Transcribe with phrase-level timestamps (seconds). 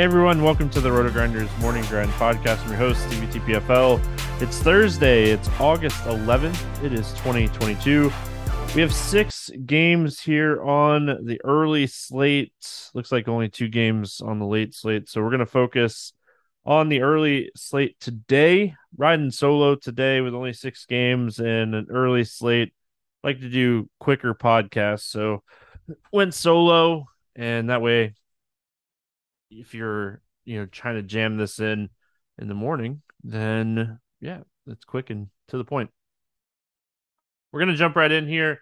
[0.00, 2.62] Hey everyone, welcome to the RotoGrinders Morning Grind podcast.
[2.62, 4.00] I'm your host, Stevie TPFL.
[4.40, 8.10] It's Thursday, it's August 11th, it is 2022.
[8.74, 12.90] We have six games here on the early slate.
[12.94, 15.10] Looks like only two games on the late slate.
[15.10, 16.14] So we're going to focus
[16.64, 18.76] on the early slate today.
[18.96, 22.72] Riding solo today with only six games and an early slate.
[23.22, 25.10] I like to do quicker podcasts.
[25.10, 25.42] So
[26.10, 27.04] went solo,
[27.36, 28.14] and that way
[29.50, 31.90] if you're you know trying to jam this in
[32.38, 35.90] in the morning, then yeah, it's quick and to the point.
[37.52, 38.60] We're gonna jump right in here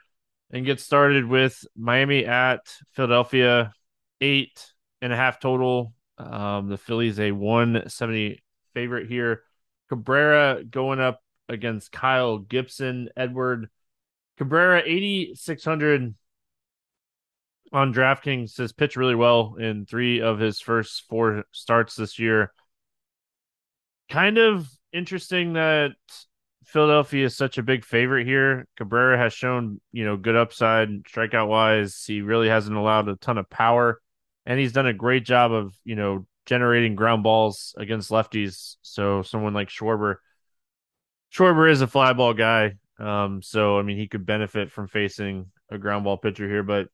[0.51, 2.61] and get started with Miami at
[2.93, 3.73] Philadelphia,
[4.21, 5.93] eight and a half total.
[6.17, 8.43] Um, the Phillies a 170
[8.75, 9.43] favorite here.
[9.89, 13.09] Cabrera going up against Kyle Gibson.
[13.17, 13.69] Edward
[14.37, 16.15] Cabrera 8600
[17.73, 22.53] on DraftKings has pitched really well in three of his first four starts this year.
[24.09, 25.93] Kind of interesting that
[26.65, 28.67] Philadelphia is such a big favorite here.
[28.77, 32.05] Cabrera has shown, you know, good upside strikeout wise.
[32.07, 34.01] He really hasn't allowed a ton of power,
[34.47, 38.77] and he's done a great job of, you know, generating ground balls against lefties.
[38.83, 40.17] So someone like Schwarber,
[41.33, 42.75] Schwarber is a fly ball guy.
[42.99, 46.89] Um, so I mean, he could benefit from facing a ground ball pitcher here, but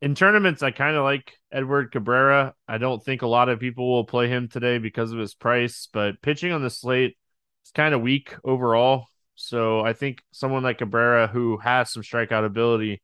[0.00, 2.54] in tournaments, I kind of like Edward Cabrera.
[2.66, 5.88] I don't think a lot of people will play him today because of his price,
[5.92, 7.16] but pitching on the slate
[7.64, 9.06] is kind of weak overall.
[9.34, 13.02] So I think someone like Cabrera, who has some strikeout ability,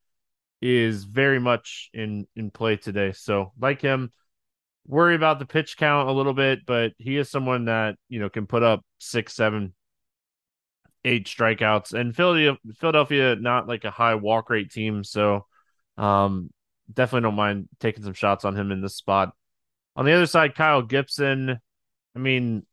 [0.61, 3.13] is very much in in play today.
[3.13, 4.13] So like him,
[4.87, 8.29] worry about the pitch count a little bit, but he is someone that you know
[8.29, 9.75] can put up six, seven,
[11.05, 11.93] eight strikeouts.
[11.93, 15.47] And Philadelphia, Philadelphia, not like a high walk rate team, so
[15.97, 16.51] um,
[16.93, 19.35] definitely don't mind taking some shots on him in this spot.
[19.97, 21.59] On the other side, Kyle Gibson.
[22.15, 22.65] I mean,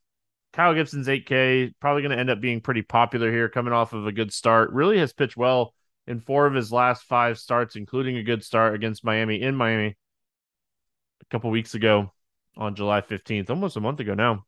[0.53, 4.07] Kyle Gibson's 8K, probably going to end up being pretty popular here, coming off of
[4.07, 4.71] a good start.
[4.71, 5.73] Really has pitched well
[6.07, 9.97] in four of his last five starts, including a good start against Miami in Miami
[11.21, 12.13] a couple weeks ago
[12.55, 14.45] on July 15th, almost a month ago now.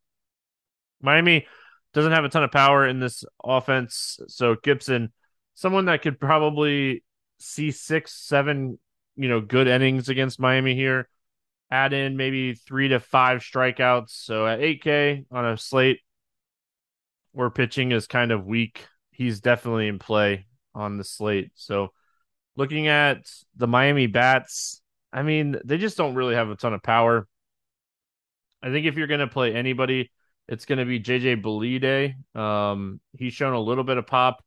[1.01, 1.45] Miami
[1.93, 4.19] doesn't have a ton of power in this offense.
[4.27, 5.11] So Gibson,
[5.55, 7.03] someone that could probably
[7.39, 8.79] see six, seven
[9.17, 11.09] you know, good innings against Miami here.
[11.69, 14.11] Add in maybe three to five strikeouts.
[14.11, 15.99] So at 8K on a slate
[17.33, 21.51] where pitching is kind of weak, he's definitely in play on the slate.
[21.55, 21.91] So
[22.55, 26.83] looking at the Miami bats, I mean, they just don't really have a ton of
[26.83, 27.27] power.
[28.61, 30.11] I think if you're going to play anybody,
[30.47, 32.15] it's going to be JJ Bleday.
[32.39, 34.43] Um, he's shown a little bit of pop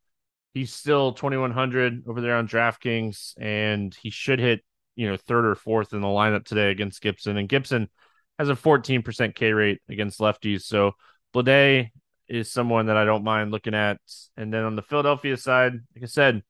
[0.53, 4.61] he's still 2100 over there on DraftKings, and he should hit
[4.95, 7.37] you know third or fourth in the lineup today against Gibson.
[7.37, 7.89] And Gibson
[8.37, 10.93] has a 14% K rate against lefties, so
[11.33, 11.91] Bleday
[12.27, 13.99] is someone that I don't mind looking at.
[14.37, 16.43] And then on the Philadelphia side, like I said,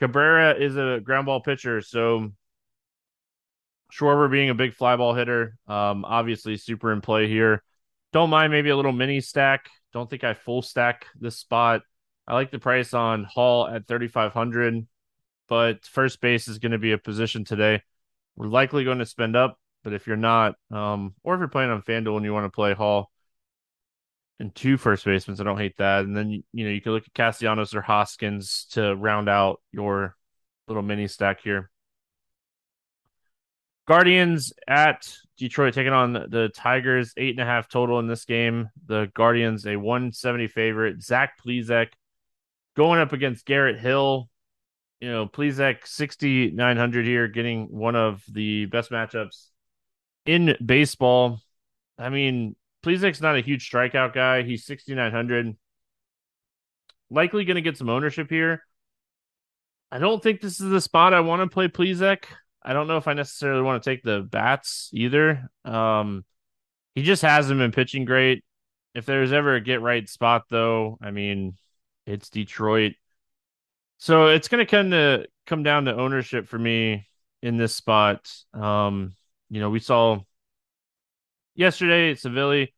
[0.00, 2.30] Cabrera is a ground ball pitcher, so
[3.92, 7.62] Schwarber being a big fly ball hitter, um, obviously super in play here.
[8.12, 9.68] Don't mind maybe a little mini stack.
[9.92, 11.82] Don't think I full stack this spot.
[12.26, 14.86] I like the price on Hall at 3,500,
[15.48, 17.82] but first base is going to be a position today.
[18.36, 21.70] We're likely going to spend up, but if you're not, um, or if you're playing
[21.70, 23.10] on FanDuel and you want to play Hall
[24.40, 26.04] and two first basemen, I don't hate that.
[26.04, 30.16] And then, you know, you can look at Castellanos or Hoskins to round out your
[30.66, 31.70] little mini stack here.
[33.86, 38.70] Guardians at Detroit taking on the Tigers, eight and a half total in this game.
[38.86, 41.02] The Guardians, a 170 favorite.
[41.02, 41.88] Zach Plesac
[42.76, 44.28] going up against Garrett Hill.
[45.00, 49.48] You know, Plesac 6,900 here, getting one of the best matchups
[50.24, 51.40] in baseball.
[51.98, 54.42] I mean, Plesac's not a huge strikeout guy.
[54.42, 55.56] He's 6,900.
[57.10, 58.62] Likely going to get some ownership here.
[59.90, 62.24] I don't think this is the spot I want to play Plesac.
[62.62, 65.50] I don't know if I necessarily want to take the bats either.
[65.64, 66.24] Um,
[66.94, 68.42] he just hasn't been pitching great.
[68.94, 71.56] If there's ever a get right spot, though, I mean,
[72.06, 72.94] it's Detroit.
[73.98, 77.06] So it's going to kind of come down to ownership for me
[77.42, 78.30] in this spot.
[78.52, 79.14] Um,
[79.50, 80.20] you know, we saw
[81.54, 82.72] yesterday at Civale,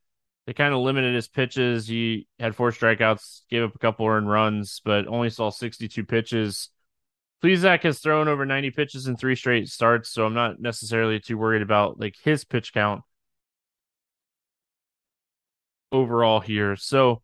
[0.47, 1.89] they kind of limited his pitches.
[1.89, 6.71] He had four strikeouts, gave up a couple earned runs, but only saw 62 pitches.
[7.43, 11.37] Plesac has thrown over 90 pitches in three straight starts, so I'm not necessarily too
[11.37, 13.03] worried about like his pitch count
[15.93, 16.77] overall here.
[16.77, 17.23] So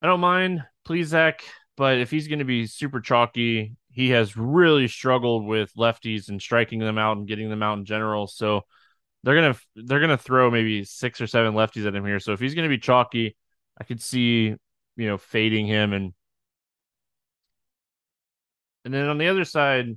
[0.00, 1.40] I don't mind Plesac,
[1.76, 6.40] but if he's going to be super chalky, he has really struggled with lefties and
[6.40, 8.26] striking them out and getting them out in general.
[8.26, 8.62] So
[9.22, 12.20] they're gonna they're gonna throw maybe six or seven lefties at him here.
[12.20, 13.36] So if he's gonna be chalky,
[13.80, 14.54] I could see
[14.96, 16.12] you know fading him and
[18.84, 19.96] and then on the other side,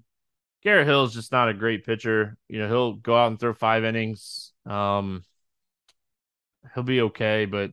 [0.63, 2.37] Garrett Hill is just not a great pitcher.
[2.47, 4.53] You know, he'll go out and throw five innings.
[4.65, 5.23] Um,
[6.73, 7.71] he'll be okay, but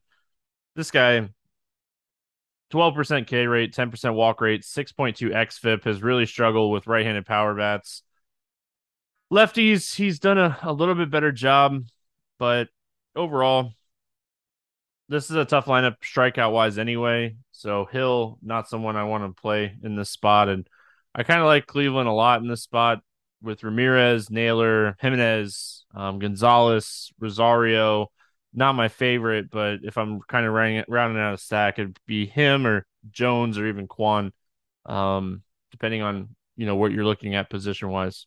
[0.75, 1.29] this guy,
[2.75, 7.55] 12% K rate, 10% walk rate, 6.2 XFIP has really struggled with right handed power
[7.55, 8.03] bats.
[9.33, 11.85] Lefties, he's done a, a little bit better job,
[12.39, 12.69] but
[13.15, 13.73] overall,
[15.09, 17.37] this is a tough lineup strikeout wise anyway.
[17.53, 20.49] So Hill, not someone I want to play in this spot.
[20.49, 20.67] And
[21.15, 23.03] I kind of like Cleveland a lot in this spot
[23.41, 28.11] with Ramirez, Naylor, Jimenez, um, Gonzalez, Rosario.
[28.55, 32.27] Not my favorite, but if I'm kind of rounding, rounding out a stack, it'd be
[32.27, 34.33] him or Jones or even Kwan,
[34.87, 35.43] um,
[35.73, 38.27] depending on you know what you're looking at position wise.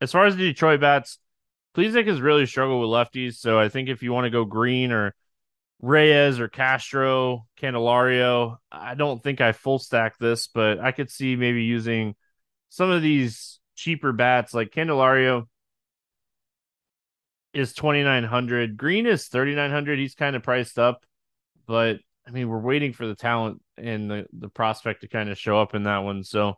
[0.00, 1.18] As far as the Detroit bats,
[1.76, 4.92] Plesac has really struggled with lefties, so I think if you want to go Greene
[4.92, 5.14] or
[5.80, 8.56] Reyes or Castro, Candelario.
[8.70, 12.16] I don't think I full stack this, but I could see maybe using
[12.68, 15.46] some of these cheaper bats like Candelario
[17.52, 21.04] is 2900 Greene is 3900 he's kind of priced up
[21.66, 25.38] but i mean we're waiting for the talent and the, the prospect to kind of
[25.38, 26.24] show up in that one.
[26.24, 26.54] So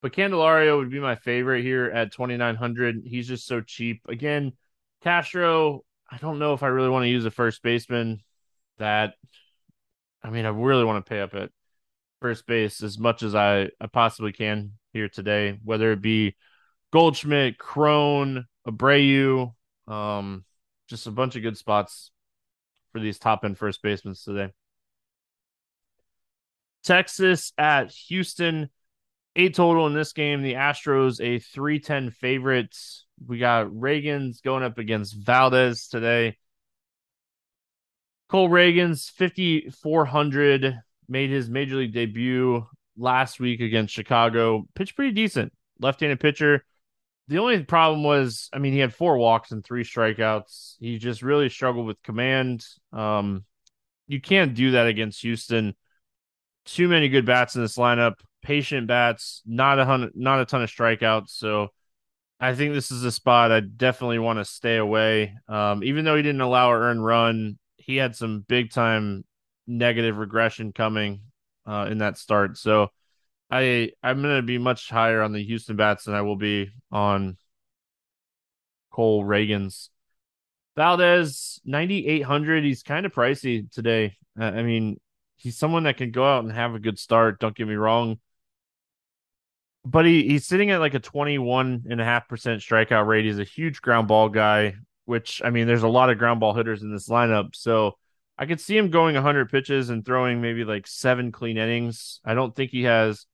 [0.00, 4.02] but candelario would be my favorite here at 2900 he's just so cheap.
[4.08, 4.52] Again
[5.02, 8.20] castro i don't know if i really want to use a first baseman
[8.78, 9.14] that
[10.22, 11.50] I mean, I really want to pay up at
[12.20, 16.36] first base as much as I, I possibly can here today, whether it be
[16.92, 19.54] Goldschmidt, Cron, Abreu,
[19.88, 20.44] um,
[20.88, 22.10] just a bunch of good spots
[22.92, 24.52] for these top end first basemen today.
[26.84, 28.68] Texas at Houston,
[29.36, 30.42] eight total in this game.
[30.42, 33.06] The Astros a 310 favorites.
[33.24, 36.36] We got Ragans going up against Valdez today.
[38.28, 44.66] Cole Ragans 5400 made his major league debut last week against Chicago.
[44.74, 45.52] Pitched pretty decent.
[45.80, 46.64] Left-handed pitcher.
[47.28, 50.76] The only problem was, I mean, he had four walks and three strikeouts.
[50.80, 52.66] He just really struggled with command.
[52.92, 53.44] Um,
[54.06, 55.74] you can't do that against Houston.
[56.64, 58.14] Too many good bats in this lineup.
[58.42, 61.30] Patient bats, not a hundred, not a ton of strikeouts.
[61.30, 61.68] So
[62.40, 65.34] I think this is a spot I definitely want to stay away.
[65.48, 69.24] Um, even though he didn't allow an earned run, he had some big time
[69.66, 71.20] negative regression coming
[71.66, 72.58] uh, in that start.
[72.58, 72.90] So
[73.52, 77.36] I I'm to be much higher on the Houston bats than I will be on
[78.90, 79.88] Cole Ragans.
[80.74, 84.16] Valdez 9800 he's kind of pricey today.
[84.40, 84.98] Uh, I mean,
[85.36, 88.18] he's someone that can go out and have a good start, don't get me wrong.
[89.84, 93.24] But he, he's sitting at like a 21 and a half percent strikeout rate.
[93.26, 96.54] He's a huge ground ball guy which I mean, there's a lot of ground ball
[96.54, 97.54] hitters in this lineup.
[97.54, 97.98] So
[98.38, 102.20] I could see him going 100 pitches and throwing maybe like seven clean innings.
[102.24, 103.26] I don't think he has,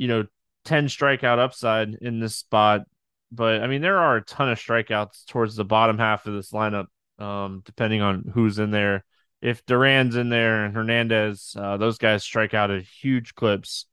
[0.00, 0.26] you know,
[0.64, 2.86] 10 strikeout upside in this spot.
[3.30, 6.52] But I mean, there are a ton of strikeouts towards the bottom half of this
[6.52, 6.86] lineup,
[7.18, 9.04] um, depending on who's in there.
[9.42, 13.86] If Duran's in there and Hernandez, uh, those guys strike out at huge clips.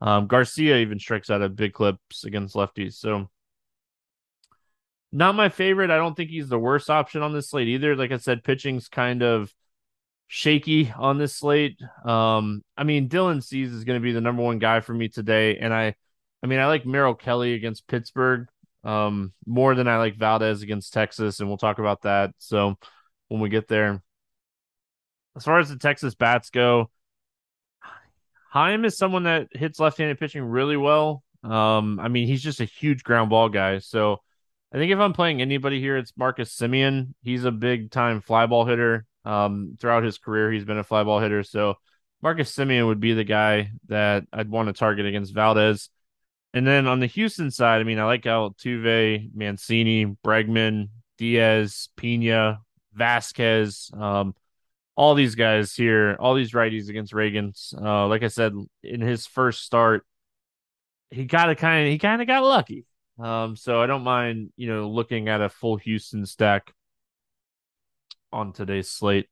[0.00, 2.94] Um, Garcia even strikes out at big clips against lefties.
[2.94, 3.28] So
[5.12, 5.90] not my favorite.
[5.90, 7.96] I don't think he's the worst option on this slate either.
[7.96, 9.52] Like I said, pitching's kind of
[10.32, 11.76] shaky on this slate.
[12.04, 15.08] Um, I mean, Dylan Cease is going to be the number one guy for me
[15.08, 15.96] today, and I,
[16.40, 18.48] I mean, I like Merrill Kelly against Pittsburgh
[18.82, 22.30] um more than I like Valdez against Texas, and we'll talk about that.
[22.38, 22.78] So
[23.28, 24.02] when we get there,
[25.36, 26.90] as far as the Texas bats go,
[28.50, 31.24] Heim is someone that hits left-handed pitching really well.
[31.42, 34.18] Um, I mean, he's just a huge ground ball guy, so
[34.72, 37.14] I think if I'm playing anybody here, it's Marcus Semien.
[37.20, 39.04] He's a big time fly ball hitter.
[39.24, 41.42] Um, throughout his career, he's been a fly ball hitter.
[41.42, 41.76] So
[42.22, 45.90] Marcus Semien would be the guy that I'd want to target against Valdez.
[46.52, 52.60] And then on the Houston side, I mean, I like Altuve, Mancini, Bregman, Diaz, Pena,
[52.98, 54.34] Vazquez, um,
[54.96, 57.74] all these guys here, all these righties against Ragans.
[57.80, 60.04] Uh, like I said, in his first start,
[61.10, 62.84] he got a kind of he kind of got lucky.
[63.18, 66.72] Um, so I don't mind, you know, looking at a full Houston stack
[68.32, 69.28] on today's slate.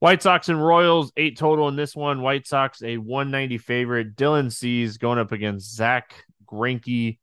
[0.00, 2.22] White Sox and Royals, eight total in this one.
[2.22, 4.14] White Sox, a 190 favorite.
[4.14, 7.18] Dylan Cease going up against Zack Greinke.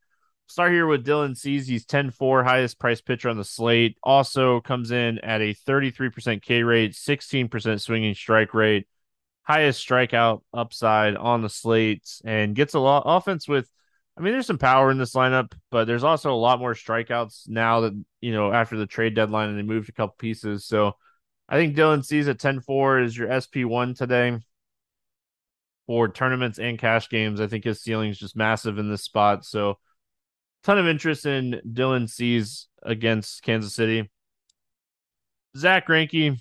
[0.48, 1.68] Start here with Dylan Cease.
[1.68, 3.98] He's 10 4, highest price pitcher on the slate.
[4.04, 8.88] Also comes in at a 33% K rate, 16% swinging strike rate,
[9.44, 13.70] highest strikeout upside on the slate, and gets a lot offense with
[14.18, 17.50] I mean, there's some power in this lineup, but there's also a lot more strikeouts
[17.50, 20.66] now that, you know, after the trade deadline and they moved a couple pieces.
[20.66, 20.94] So
[21.50, 24.40] I think Dylan Cease at 10 4 is your SP1 today
[25.86, 27.42] for tournaments and cash games.
[27.42, 29.46] I think his ceiling is just massive in this spot.
[29.46, 29.80] So
[30.64, 34.10] ton of interest in Dylan Cease against Kansas City.
[35.58, 36.38] Zack Greinke,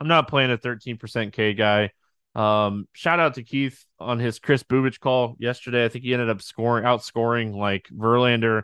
[0.00, 1.90] I'm not playing a 13% K guy.
[2.34, 5.84] Um, shout out to Keith on his Chris Bubic call yesterday.
[5.84, 8.62] I think he ended up scoring, outscoring like Verlander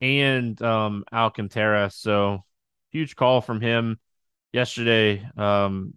[0.00, 1.90] and um, Alcantara.
[1.90, 2.44] So
[2.90, 4.00] huge call from him
[4.52, 5.24] yesterday.
[5.36, 5.94] Um,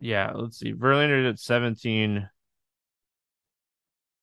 [0.00, 0.72] yeah, let's see.
[0.72, 2.28] Verlander at 17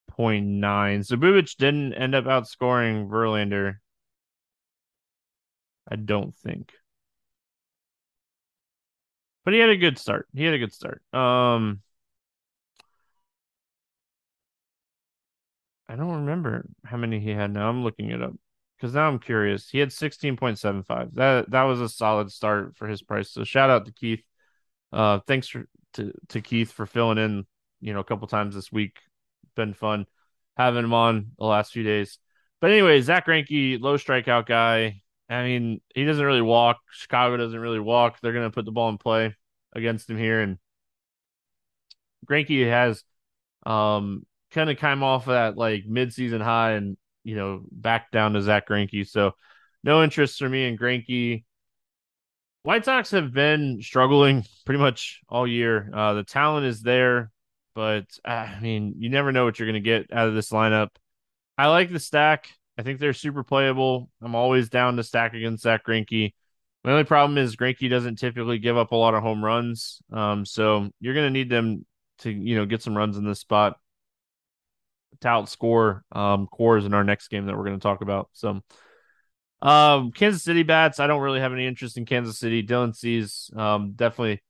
[0.08, 1.04] point nine.
[1.04, 3.78] So Bubic didn't end up outscoring Verlander.
[5.88, 6.72] I don't think.
[9.46, 10.28] But he had a good start.
[10.34, 11.02] He had a good start.
[11.14, 11.82] Um
[15.88, 17.70] I don't remember how many he had now.
[17.70, 18.34] I'm looking it up
[18.78, 19.70] because now I'm curious.
[19.70, 21.14] He had 16.75.
[21.14, 23.32] That that was a solid start for his price.
[23.32, 24.24] So shout out to Keith.
[24.92, 27.46] Uh thanks for, to to Keith for filling in,
[27.82, 28.98] you know, a couple times this week
[29.56, 30.06] been fun
[30.58, 32.18] having him on the last few days.
[32.62, 35.02] But anyway, Zack Greinke, low strikeout guy.
[35.30, 36.78] I mean, he doesn't really walk.
[36.92, 38.20] Chicago doesn't really walk.
[38.22, 39.36] They're going to put the ball in play
[39.74, 40.42] against him here.
[40.42, 40.58] And
[42.28, 43.04] Greinke has
[43.66, 48.34] um, kind of come off of that like midseason high and, you know, back down
[48.34, 49.08] to Zack Greinke.
[49.08, 49.32] So
[49.84, 51.44] no interest for me in Greinke.
[52.64, 55.90] White Sox have been struggling pretty much all year.
[55.94, 57.32] Uh, the talent is there
[57.76, 60.50] but uh, I mean, you never know what you're going to get out of this
[60.50, 60.90] lineup.
[61.58, 62.50] I like the stack.
[62.78, 64.10] I think they're super playable.
[64.22, 66.34] I'm always down to stack against Zack Greinke.
[66.84, 70.02] My only problem is Greinke doesn't typically give up a lot of home runs.
[70.12, 71.86] Um, so you're going to need them
[72.20, 73.78] to, you know, get some runs in this spot
[75.22, 78.30] to outscore um, Coors in our next game that we're going to talk about.
[78.34, 78.62] So,
[79.62, 81.00] um, Kansas City bats.
[81.00, 82.62] I don't really have any interest in Kansas City.
[82.62, 84.44] Dylan Cease um, definitely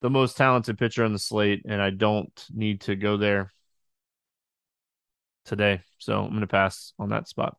[0.00, 3.52] the most talented pitcher on the slate, and I don't need to go there
[5.44, 5.82] today.
[5.98, 7.56] So I'm going to pass on that spot.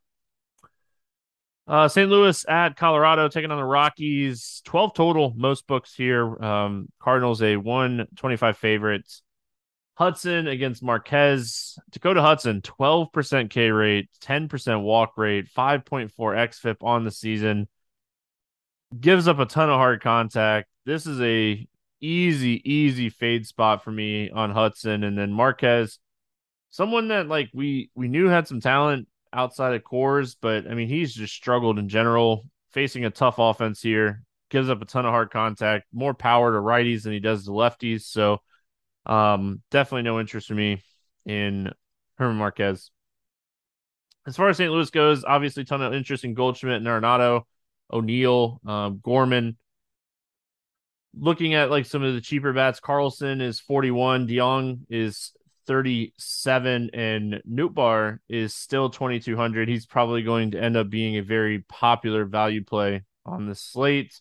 [1.72, 2.10] Uh, St.
[2.10, 4.62] Louis at Colorado taking on the Rockies.
[4.66, 6.44] 12 total, most books here.
[6.44, 9.24] Um, Cardinals a 125 favorites.
[9.94, 11.80] Hudson against Marquez.
[11.92, 17.70] Dakota Hudson, 12% K rate, 10% walk rate, 5.4 XFIP on the season.
[19.00, 20.68] Gives up a ton of hard contact.
[20.86, 21.66] This is a
[22.02, 25.06] easy, easy fade spot for me on Hudson.
[25.06, 26.00] And then Marquez,
[26.70, 30.88] someone that like we we knew had some talent outside of Coors, but I mean
[30.88, 34.24] he's just struggled in general, facing a tough offense here.
[34.50, 37.52] Gives up a ton of hard contact, more power to righties than he does to
[37.52, 38.02] lefties.
[38.02, 38.42] So
[39.06, 40.82] um definitely no interest for me
[41.26, 41.72] in
[42.20, 42.92] German Marquez.
[44.28, 44.72] As far as St.
[44.72, 47.44] Louis goes, obviously ton of interest in Goldschmidt and Arenado,
[47.92, 49.58] O'Neill, um, Gorman
[51.18, 55.32] looking at like some of the cheaper bats, Carlson is 41, DeJong is
[55.68, 59.68] 37, and Nootbaar is still 2200.
[59.68, 64.20] He's probably going to end up being a very popular value play on the slate.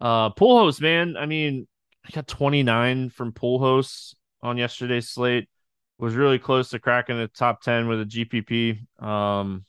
[0.00, 1.66] Uh, Pujols, man, I mean,
[2.06, 5.48] I got 29 from Pujols on yesterday's slate.
[5.98, 9.02] Was really close to cracking the top 10 with a GPP.
[9.02, 9.64] Um,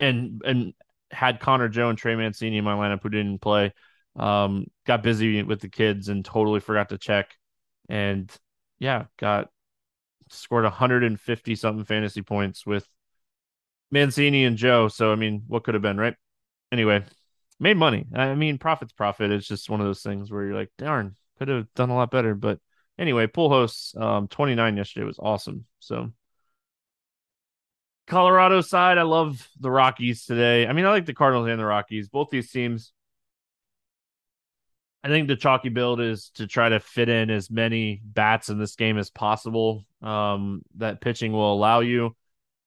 [0.00, 0.74] and and
[1.10, 3.74] had Connor Joe and Trey Mancini in my lineup who didn't play.
[4.16, 7.36] Um, got busy with the kids and totally forgot to check.
[7.88, 8.30] And
[8.80, 9.50] yeah, got
[10.30, 12.86] scored 150 something fantasy points with
[13.92, 14.88] Mancini and Joe.
[14.88, 16.16] So I mean, what could have been, right?
[16.72, 17.04] Anyway,
[17.60, 18.06] made money.
[18.14, 19.30] I mean, profit's profit.
[19.30, 22.10] It's just one of those things where you're like, darn, could have done a lot
[22.10, 22.34] better.
[22.34, 22.58] But
[22.98, 25.66] anyway, Pujols um 29 yesterday was awesome.
[25.78, 26.10] So
[28.06, 30.66] Colorado side, I love the Rockies today.
[30.66, 32.08] I mean, I like the Cardinals and the Rockies.
[32.08, 32.92] Both these teams
[35.02, 38.58] I think the chalky build is to try to fit in as many bats in
[38.58, 42.14] this game as possible um, that pitching will allow you.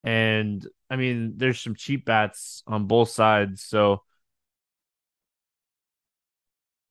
[0.02, 3.62] And I mean, there's some cheap bats on both sides.
[3.62, 4.02] So,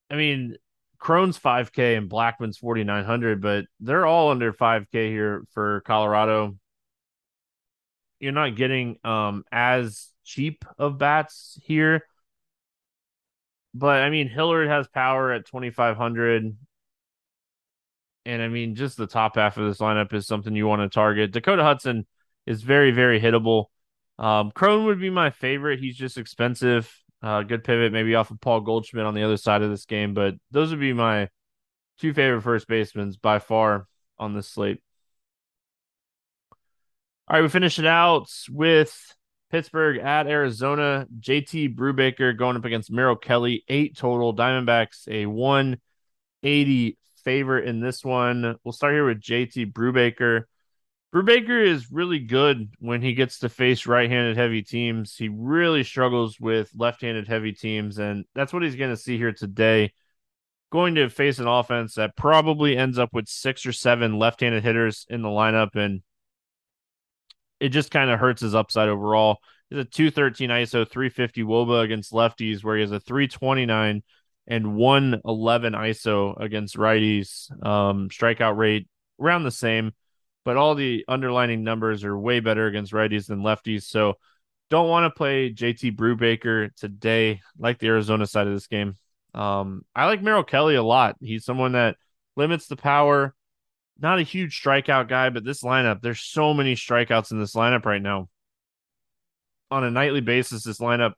[0.09, 0.55] I mean,
[0.97, 6.55] Cron's 5K and Blackmon's 4,900, but they're all under 5K here for Colorado.
[8.21, 12.05] You're not getting um, as cheap of bats here
[13.73, 16.55] but I mean, Hilliard has power at 2,500.
[18.25, 20.93] And I mean, just the top half of this lineup is something you want to
[20.93, 21.31] target.
[21.31, 22.05] Dakota Hudson
[22.45, 23.65] is very, very hittable.
[24.19, 25.79] Um, Cron would be my favorite.
[25.79, 26.93] He's just expensive.
[27.21, 30.13] Uh, good pivot, maybe off of Paul Goldschmidt on the other side of this game.
[30.13, 31.29] But those would be my
[31.99, 33.87] two favorite first basemen by far.
[34.19, 34.81] on this slate.
[37.27, 39.15] All right, we finish it out with
[39.53, 41.05] Pittsburgh at Arizona.
[41.19, 44.35] JT Brubaker going up against Merrill Kelly, eight total.
[44.35, 48.55] Diamondbacks a 180 favorite in this one.
[48.63, 50.45] We'll start here with JT Brubaker.
[51.13, 55.15] Brubaker is really good when he gets to face right-handed heavy teams.
[55.15, 59.33] He really struggles with left-handed heavy teams, and that's what he's going to see here
[59.33, 59.93] today.
[60.71, 65.05] Going to face an offense that probably ends up with six or seven left-handed hitters
[65.11, 66.01] in the lineup, and
[67.63, 69.37] it just kind of hurts his upside overall.
[69.69, 74.03] He's a 213 ISO, 350 WOBA against lefties, where he has a 329
[74.47, 77.49] and 111 ISO against righties.
[77.65, 78.87] Um, strikeout rate
[79.19, 79.93] around the same
[80.43, 83.83] but all the underlining numbers are way better against righties than lefties.
[83.83, 84.15] So
[84.69, 88.95] don't want to play JT Brubaker today, like the Arizona side of this game.
[89.33, 91.15] Um, I like Merrill Kelly a lot.
[91.19, 91.97] He's someone that
[92.35, 93.33] limits the power.
[93.99, 97.85] Not a huge strikeout guy, but this lineup, there's so many strikeouts in this lineup
[97.85, 98.29] right now.
[99.71, 101.13] On a nightly basis, this lineup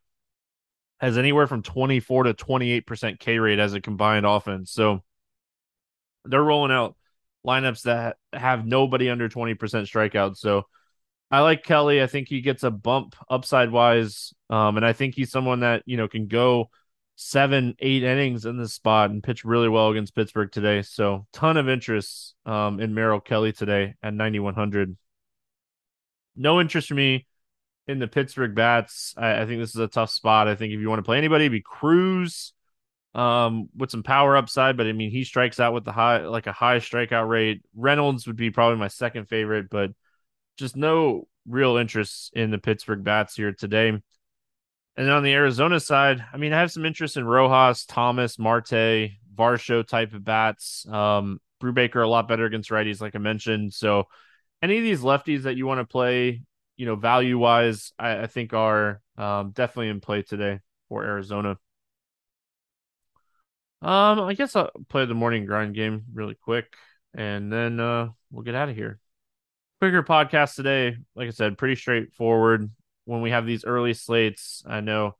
[1.00, 4.72] has anywhere from 24 to 28% K rate as a combined offense.
[4.72, 5.03] So
[6.25, 6.96] they're rolling out
[7.46, 10.38] lineups that have nobody under 20% strikeouts.
[10.38, 10.63] So
[11.32, 12.01] I like Kelly.
[12.01, 14.34] I think he gets a bump upside wise.
[14.50, 16.70] Um, and I think he's someone that, you know, can go
[17.16, 20.82] seven, eight innings in this spot and pitched really well against Pittsburgh today.
[20.82, 24.98] So ton of interest um, in Merrill Kelly today at 9,100.
[26.36, 27.26] No interest for me
[27.88, 29.14] in the Pittsburgh bats.
[29.18, 30.48] I, I think this is a tough spot.
[30.48, 32.54] I think if you want to play anybody, be Cruz
[33.14, 36.48] um, with some power upside, but I mean, he strikes out with the high, like
[36.48, 37.64] a high strikeout rate.
[37.74, 39.92] Reynolds would be probably my second favorite, but
[40.58, 44.01] just no real interest in the Pittsburgh bats here today.
[44.98, 48.40] And then on the Arizona side, I mean, I have some interest in Rojas, Thomas,
[48.40, 50.88] Marte, Varsho type of bats.
[50.88, 53.74] Um, Brubaker a lot better against righties, like I mentioned.
[53.74, 54.05] So
[54.62, 56.44] any of these lefties that you want to play,
[56.77, 61.58] you know, value wise, I, I think are um, definitely in play today for Arizona.
[63.81, 66.74] Um, I guess I'll play the morning grind game really quick,
[67.14, 69.00] and then uh, we'll get out of here.
[69.79, 70.98] Quicker podcast today.
[71.16, 72.72] Like I said, pretty straightforward.
[73.05, 75.15] When we have these early slates, I know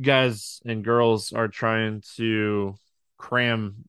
[0.00, 2.74] guys and girls are trying to
[3.16, 3.84] cram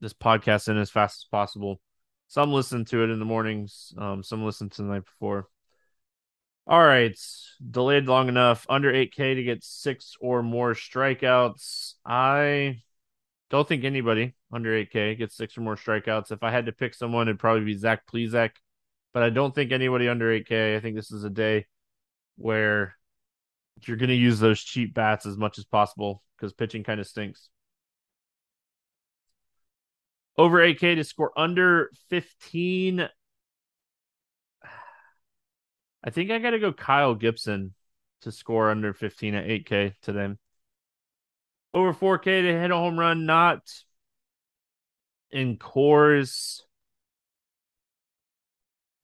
[0.00, 1.80] this podcast in as fast as possible.
[2.28, 3.92] Some listen to it in the mornings.
[3.96, 5.48] Um, some listen to the night before.
[6.66, 7.18] All right,
[7.70, 8.66] delayed long enough.
[8.68, 11.94] Under 8K to get six or more strikeouts.
[12.04, 12.82] I
[13.48, 16.30] don't think anybody under 8K gets six or more strikeouts.
[16.30, 18.50] If I had to pick someone, it'd probably be Zach Plesac,
[19.14, 20.76] but I don't think anybody under 8K.
[20.76, 21.66] I think this is a day
[22.38, 22.94] where
[23.82, 27.06] you're going to use those cheap bats as much as possible because pitching kind of
[27.06, 27.50] stinks.
[30.36, 33.00] Over 8K to score under 15.
[36.04, 37.74] I think I got to go Kyle Gibson
[38.22, 40.34] to score under 15 at 8K today
[41.74, 43.62] over 4K to hit a home run, not
[45.30, 46.62] in Coors.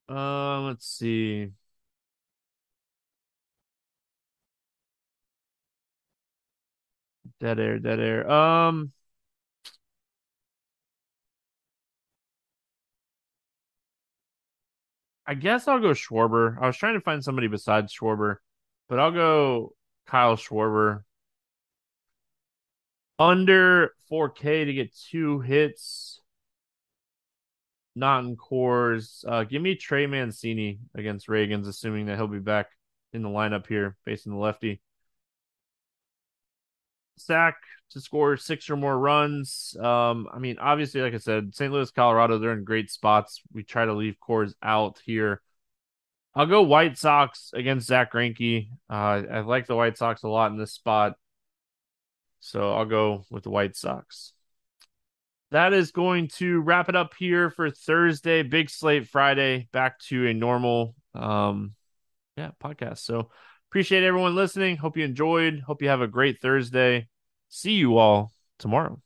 [0.09, 1.51] Uh, let's see.
[7.45, 8.31] Dead air, dead air.
[8.31, 8.91] Um,
[15.27, 16.57] I guess I'll go Schwarber.
[16.59, 18.37] I was trying to find somebody besides Schwarber,
[18.89, 19.75] but I'll go
[20.07, 21.03] Kyle Schwarber
[23.19, 26.23] under 4K to get two hits.
[27.95, 29.23] Not in Coors.
[29.29, 32.69] Uh, give me Trey Mancini against Ragans, assuming that he'll be back
[33.13, 34.81] in the lineup here facing the lefty.
[37.17, 37.57] Sack
[37.91, 39.77] to score six or more runs.
[39.79, 41.73] Um, I mean, obviously, like I said, St.
[41.73, 43.41] Louis, Colorado, they're in great spots.
[43.53, 45.41] We try to leave Coors out here.
[46.35, 48.69] I'll go White Sox against Zack Greinke.
[48.91, 51.15] Uh, I like the White Sox a lot in this spot.
[52.41, 54.33] So I'll go with the White Sox.
[55.53, 60.27] That is going to wrap it up here for Thursday, big slate Friday, back to
[60.27, 61.75] a normal um
[62.37, 62.99] yeah, podcast.
[62.99, 63.31] So
[63.75, 64.77] appreciate everyone listening.
[64.77, 65.59] Hope you enjoyed.
[65.59, 67.09] Hope you have a great Thursday.
[67.49, 69.03] See you all tomorrow.